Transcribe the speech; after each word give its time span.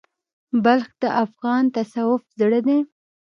بلخ 0.63 0.89
د 1.01 1.05
افغان 1.23 1.63
تصوف 1.75 2.21
زړه 2.39 2.59
دی. 2.67 2.79